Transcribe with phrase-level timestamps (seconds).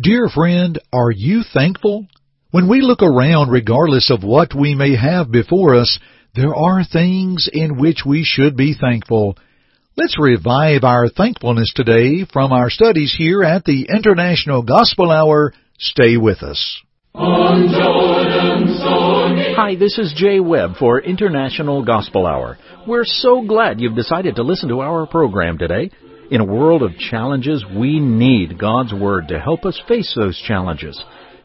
[0.00, 2.06] Dear friend, are you thankful?
[2.52, 5.98] When we look around, regardless of what we may have before us,
[6.34, 9.36] there are things in which we should be thankful.
[9.96, 15.52] Let's revive our thankfulness today from our studies here at the International Gospel Hour.
[15.78, 16.80] Stay with us.
[19.56, 22.56] Hi, this is Jay Webb for International Gospel Hour.
[22.86, 25.90] We're so glad you've decided to listen to our program today.
[26.30, 31.02] In a world of challenges, we need God's Word to help us face those challenges.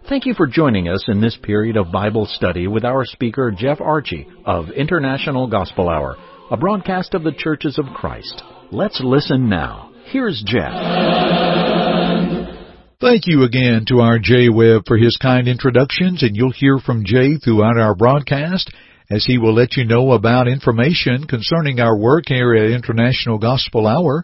[0.07, 3.79] Thank you for joining us in this period of Bible study with our speaker, Jeff
[3.79, 6.17] Archey of International Gospel Hour,
[6.51, 8.43] a broadcast of the Churches of Christ.
[8.71, 9.91] Let's listen now.
[10.05, 10.71] Here's Jeff.
[13.01, 17.05] Thank you again to our Jay Webb for his kind introductions, and you'll hear from
[17.05, 18.71] Jay throughout our broadcast
[19.09, 23.87] as he will let you know about information concerning our work here at International Gospel
[23.87, 24.23] Hour.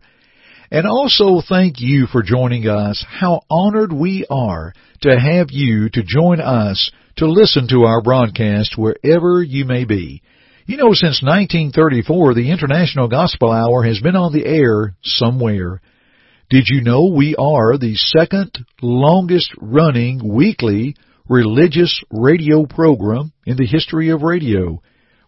[0.71, 3.05] And also thank you for joining us.
[3.05, 8.77] How honored we are to have you to join us to listen to our broadcast
[8.77, 10.21] wherever you may be.
[10.65, 15.82] You know, since 1934, the International Gospel Hour has been on the air somewhere.
[16.49, 20.95] Did you know we are the second longest running weekly
[21.27, 24.82] religious radio program in the history of radio?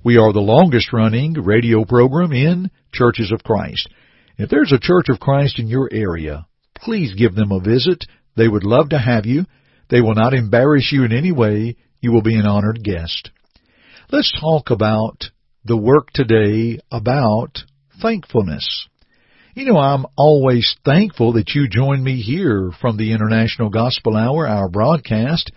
[0.05, 3.89] We are the longest running radio program in Churches of Christ.
[4.37, 8.03] If there's a Church of Christ in your area, please give them a visit.
[8.35, 9.45] They would love to have you.
[9.89, 11.75] They will not embarrass you in any way.
[12.01, 13.29] You will be an honored guest.
[14.11, 15.25] Let's talk about
[15.63, 17.59] the work today about
[18.01, 18.87] thankfulness.
[19.53, 24.47] You know, I'm always thankful that you join me here from the International Gospel Hour,
[24.47, 25.51] our broadcast.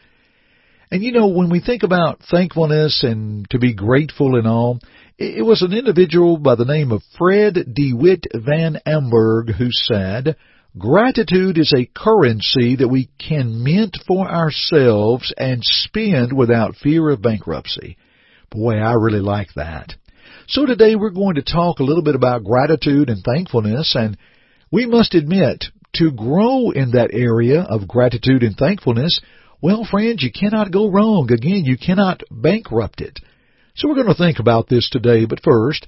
[0.90, 4.78] And you know, when we think about thankfulness and to be grateful and all,
[5.18, 10.36] it was an individual by the name of Fred DeWitt Van Amburgh who said,
[10.78, 17.22] Gratitude is a currency that we can mint for ourselves and spend without fear of
[17.22, 17.96] bankruptcy.
[18.50, 19.94] Boy, I really like that.
[20.48, 24.18] So today we're going to talk a little bit about gratitude and thankfulness and
[24.70, 25.64] we must admit
[25.94, 29.20] to grow in that area of gratitude and thankfulness,
[29.60, 31.32] well friends, you cannot go wrong.
[31.32, 33.18] Again, you cannot bankrupt it.
[33.74, 35.86] So we're going to think about this today, but first,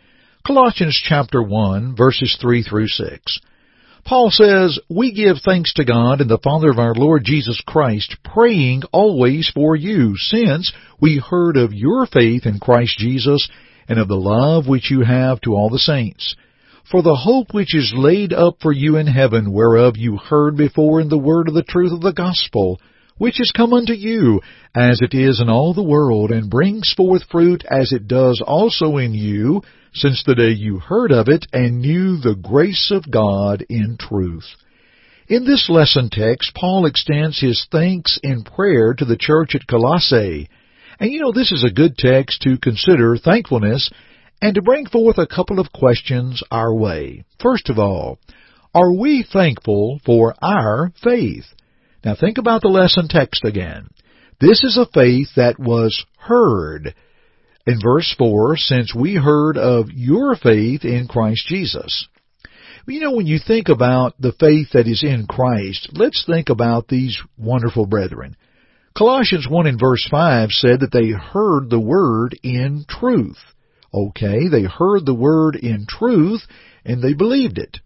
[0.46, 3.40] Colossians chapter 1, verses 3 through 6.
[4.04, 8.16] Paul says, We give thanks to God and the Father of our Lord Jesus Christ,
[8.24, 13.48] praying always for you, since we heard of your faith in Christ Jesus
[13.88, 16.36] and of the love which you have to all the saints.
[16.90, 21.00] For the hope which is laid up for you in heaven, whereof you heard before
[21.00, 22.78] in the word of the truth of the gospel,
[23.16, 24.40] which is come unto you,
[24.74, 28.96] as it is in all the world, and brings forth fruit as it does also
[28.96, 29.62] in you,
[29.94, 34.56] since the day you heard of it, and knew the grace of God in truth.
[35.28, 40.50] In this lesson text, Paul extends his thanks in prayer to the church at Colossae,
[41.00, 43.90] and you know, this is a good text to consider thankfulness
[44.40, 47.24] and to bring forth a couple of questions our way.
[47.40, 48.18] First of all,
[48.74, 51.44] are we thankful for our faith?
[52.04, 53.88] Now think about the lesson text again.
[54.40, 56.94] This is a faith that was heard.
[57.66, 62.06] In verse 4, since we heard of your faith in Christ Jesus.
[62.86, 66.88] You know, when you think about the faith that is in Christ, let's think about
[66.88, 68.36] these wonderful brethren.
[68.96, 73.38] Colossians 1 in verse 5 said that they heard the word in truth.
[73.92, 76.42] Okay, they heard the word in truth
[76.84, 77.78] and they believed it.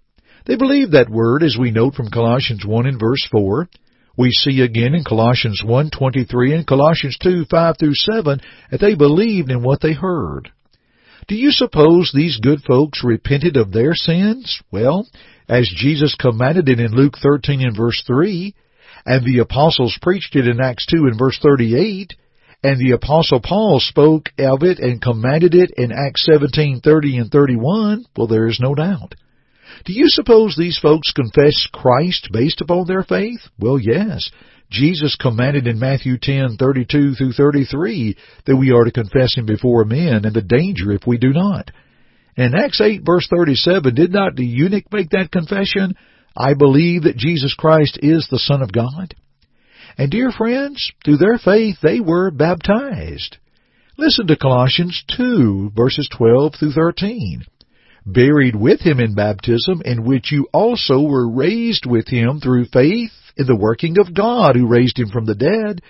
[0.44, 3.70] They believed that word as we note from Colossians 1 in verse 4.
[4.18, 9.62] We see again in Colossians 1:23 and Colossians 2:5 through 7 that they believed in
[9.62, 10.50] what they heard.
[11.26, 14.60] Do you suppose these good folks repented of their sins?
[14.70, 15.06] Well,
[15.48, 18.54] as Jesus commanded it in Luke 13 and verse 3,
[19.06, 22.14] and the apostles preached it in Acts 2 and verse 38,
[22.62, 28.04] and the apostle Paul spoke of it and commanded it in Acts 17:30 and 31,
[28.16, 29.14] well there is no doubt.
[29.84, 33.40] Do you suppose these folks confess Christ based upon their faith?
[33.58, 34.30] Well, yes.
[34.70, 40.24] Jesus commanded in Matthew 10:32 through 33 that we are to confess him before men
[40.24, 41.70] and the danger if we do not.
[42.36, 45.94] In Acts 8 verse 37, did not the eunuch make that confession?
[46.36, 49.14] I believe that Jesus Christ is the Son of God.
[49.96, 53.38] And dear friends, through their faith they were baptized.
[53.96, 57.44] Listen to Colossians 2 verses 12 through 13
[58.12, 63.12] buried with him in baptism, in which you also were raised with him through faith
[63.36, 65.82] in the working of God who raised him from the dead,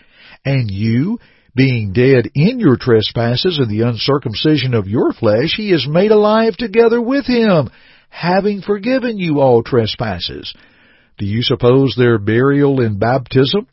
[0.44, 1.18] and you,
[1.54, 6.56] being dead in your trespasses and the uncircumcision of your flesh, he is made alive
[6.56, 7.70] together with him,
[8.08, 10.54] having forgiven you all trespasses.
[11.18, 13.66] Do you suppose their burial in baptism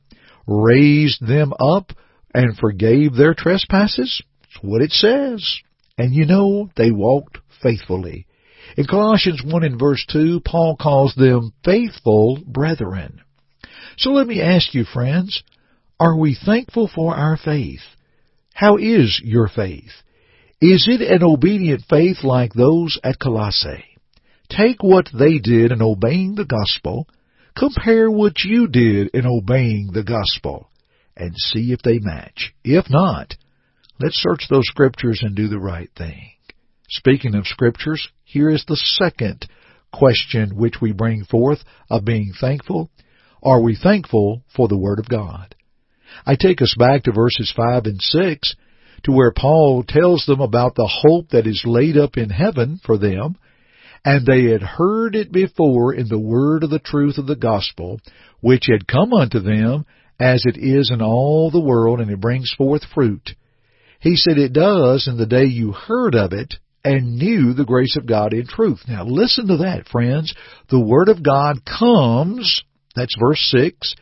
[0.48, 1.92] raised them up
[2.34, 4.22] and forgave their trespasses?
[4.42, 5.60] That's what it says.
[5.98, 8.28] And you know, they walked faithfully.
[8.78, 13.22] In Colossians 1 and verse 2, Paul calls them faithful brethren.
[13.98, 15.44] So let me ask you, friends,
[16.00, 17.82] are we thankful for our faith?
[18.54, 19.92] How is your faith?
[20.60, 23.95] Is it an obedient faith like those at Colossae?
[24.50, 27.08] Take what they did in obeying the gospel,
[27.58, 30.70] compare what you did in obeying the gospel,
[31.16, 32.54] and see if they match.
[32.64, 33.36] If not,
[34.00, 36.32] let's search those scriptures and do the right thing.
[36.90, 39.48] Speaking of scriptures, here is the second
[39.92, 41.60] question which we bring forth
[41.90, 42.92] of being thankful.
[43.42, 45.56] Are we thankful for the Word of God?
[46.26, 48.56] I take us back to verses 5 and 6
[49.04, 52.98] to where Paul tells them about the hope that is laid up in heaven for
[52.98, 53.38] them,
[54.06, 58.00] and they had heard it before in the word of the truth of the gospel,
[58.40, 59.84] which had come unto them,
[60.20, 63.32] as it is in all the world, and it brings forth fruit.
[64.00, 66.54] He said it does in the day you heard of it,
[66.84, 68.82] and knew the grace of God in truth.
[68.88, 70.36] Now listen to that, friends.
[70.70, 72.64] The Word of God comes,
[72.96, 73.96] that's verse 6.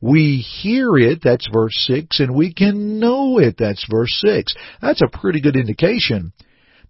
[0.00, 4.54] We hear it, that's verse 6, and we can know it, that's verse 6.
[4.80, 6.32] That's a pretty good indication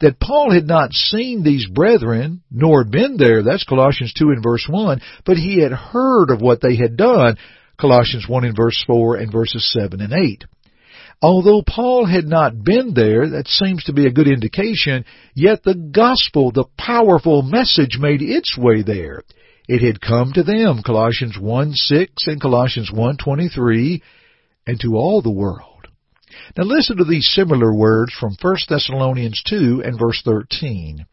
[0.04, 4.66] that Paul had not seen these brethren, nor been there, that's Colossians 2 and verse
[4.68, 7.38] 1, but he had heard of what they had done,
[7.80, 10.44] Colossians 1 and verse 4 and verses 7 and 8.
[11.22, 15.74] Although Paul had not been there, that seems to be a good indication, yet the
[15.74, 19.22] gospel, the powerful message made its way there.
[19.68, 24.02] It had come to them, Colossians 1:6 and Colossians 1:23,
[24.66, 25.73] and to all the world.
[26.56, 31.06] Now listen to these similar words from 1 Thessalonians 2 and verse 13.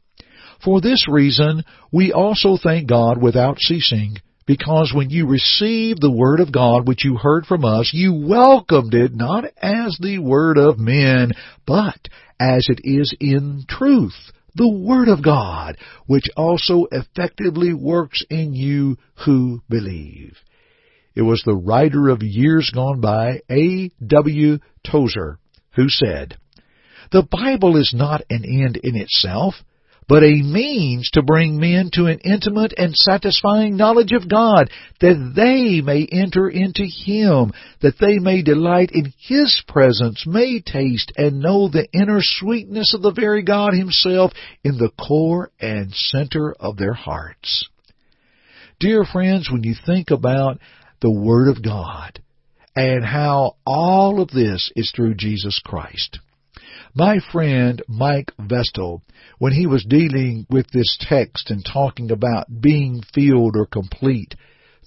[0.64, 6.40] For this reason we also thank God without ceasing, because when you received the word
[6.40, 10.78] of God which you heard from us, you welcomed it not as the word of
[10.78, 11.32] men,
[11.66, 12.08] but
[12.40, 15.78] as it is in truth, the word of God,
[16.08, 20.38] which also effectively works in you who believe.
[21.16, 23.92] It was the writer of years gone by, A.
[24.06, 24.60] W.
[24.86, 25.40] Tozer,
[25.76, 26.38] who said,
[27.12, 29.56] The Bible is not an end in itself,
[30.08, 34.70] but a means to bring men to an intimate and satisfying knowledge of God,
[35.00, 41.12] that they may enter into Him, that they may delight in His presence, may taste
[41.16, 44.34] and know the inner sweetness of the very God Himself
[44.64, 47.70] in the core and center of their hearts.
[48.82, 50.58] Dear friends, when you think about
[51.02, 52.22] the Word of God
[52.76, 56.20] and how all of this is through Jesus Christ,
[56.94, 59.02] my friend Mike Vestal,
[59.40, 64.36] when he was dealing with this text and talking about being filled or complete,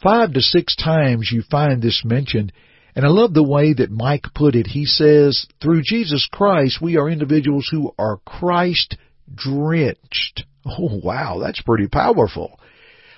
[0.02, 2.52] five to six times you find this mentioned.
[2.96, 4.68] And I love the way that Mike put it.
[4.68, 8.96] He says, through Jesus Christ, we are individuals who are Christ
[9.34, 10.44] drenched.
[10.66, 12.58] Oh wow, that's pretty powerful.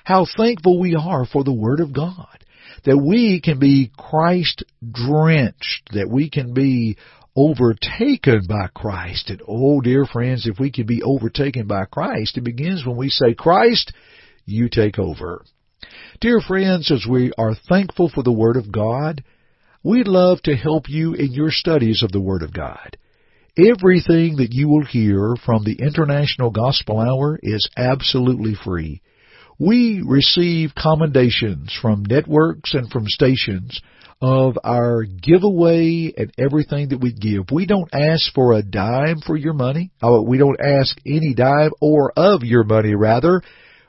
[0.03, 2.45] How thankful we are for the Word of God.
[2.85, 6.97] That we can be Christ drenched, that we can be
[7.37, 9.30] overtaken by Christ.
[9.30, 13.09] And oh, dear friends, if we can be overtaken by Christ, it begins when we
[13.09, 13.92] say, Christ,
[14.45, 15.45] you take over.
[16.21, 19.23] Dear friends, as we are thankful for the Word of God,
[19.83, 22.97] we'd love to help you in your studies of the Word of God.
[23.59, 29.02] Everything that you will hear from the International Gospel Hour is absolutely free.
[29.59, 33.81] We receive commendations from networks and from stations
[34.21, 37.51] of our giveaway and everything that we give.
[37.51, 39.91] We don't ask for a dime for your money.
[40.03, 43.43] Oh, we don't ask any dime or of your money rather.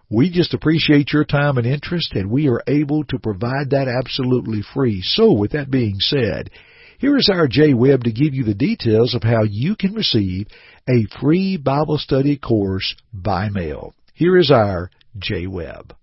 [0.10, 4.62] We just appreciate your time and interest and we are able to provide that absolutely
[4.74, 5.02] free.
[5.02, 6.50] So with that being said,
[6.98, 10.48] here is our Jay Webb to give you the details of how you can receive
[10.90, 13.94] a free Bible study course by mail.
[14.14, 15.96] Here is our Jay Webb.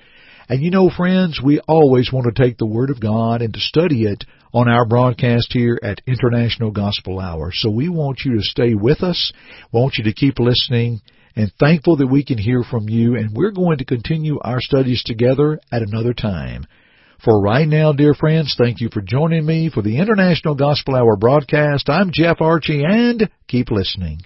[0.50, 3.60] And you know, friends, we always want to take the Word of God and to
[3.60, 4.26] study it
[4.56, 7.52] on our broadcast here at International Gospel Hour.
[7.52, 9.34] So we want you to stay with us,
[9.74, 11.02] want you to keep listening,
[11.36, 13.16] and thankful that we can hear from you.
[13.18, 16.66] And we're going to continue our studies together at another time.
[17.22, 21.18] For right now, dear friends, thank you for joining me for the International Gospel Hour
[21.18, 21.90] broadcast.
[21.90, 24.20] I'm Jeff Archey, and keep listening.